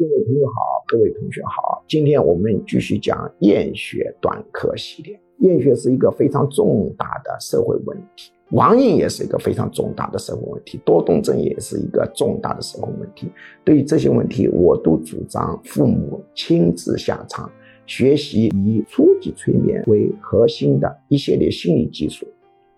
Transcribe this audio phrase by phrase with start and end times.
[0.00, 5.20] 各位朋友好，各位同学好，今天我们继续讲厌学短课系列。
[5.40, 13.30] 厌学是一个非常重大的社会问题，网瘾也是一个非常重大的社会问题，多动症也是一个重大的社会问题。
[13.62, 17.52] 对于这些问题，我都主张父母亲自下场
[17.84, 22.26] 学习，以初级催眠为核心的一系列心理技术，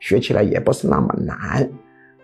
[0.01, 1.71] 学起来也不是那么难，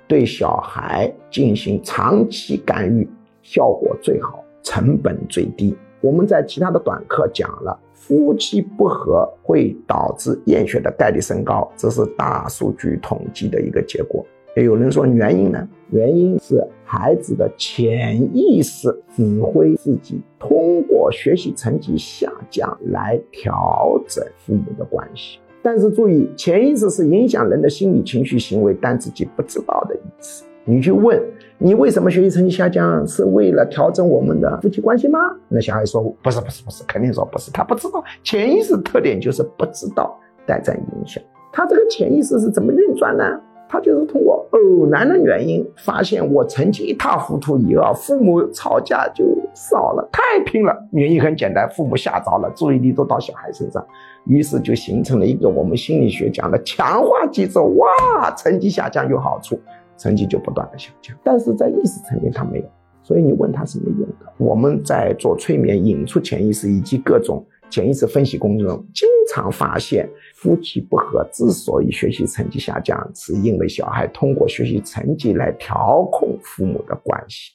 [0.09, 3.09] 对小孩进行长期干预，
[3.45, 4.45] 效果最好。
[4.63, 5.77] 成本最低。
[6.01, 14.25] 我们在其他的短课讲了，夫妻不和会导致厌学的概率升高，这是大数据统计的一个结果。
[14.57, 15.69] 也有人说原因呢？
[15.91, 25.39] 原因是孩子的潜意识指挥自己，通过学习成绩下降来调整父母的关系。
[25.63, 30.45] 但是注意，潜意识是影响人的心理、情绪、行为，但自己不知道的意思。
[30.65, 31.21] 你去问
[31.61, 35.19] 你为什么学习成绩下降，是为了调整我们的夫妻关系吗？
[35.49, 38.03] 那小孩说不是不是不是，肯定说不是，他不知道。
[38.23, 41.21] 潜意识特点就是不知道带在影响。
[41.53, 43.25] 他这个潜意识是怎么运转呢？
[43.69, 50.75] 他就是通过偶然的原因发现我成绩一塌糊涂以后，父母吵架就少了，太拼了。
[50.93, 53.85] 原因很简单，父母吓着了，注意力都到小孩身上，
[54.27, 57.59] 于是就形成了一个我们心理学讲的强化机制。
[57.59, 59.61] 哇，成绩下降有好处。
[59.99, 62.65] 成绩就不断的下降，但是在意识层面他没有，
[63.03, 64.33] 所以你问他是没用的。
[64.39, 77.53] 我们在做催眠引出潜意识以及各种潜意识分析工作中，经常发现夫妻不和之所以学习成绩下降，是因为小孩通过学习成绩来调控父母的关系。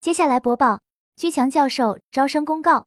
[0.00, 0.80] 接下来播报
[1.16, 2.86] 居强教授招生公告。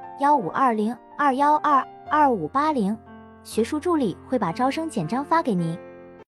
[0.19, 2.95] 幺五二零二幺二二五八零，
[3.43, 5.77] 学术助理会把招生简章发给您。